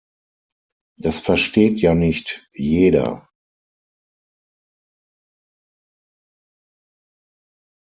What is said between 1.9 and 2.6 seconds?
nicht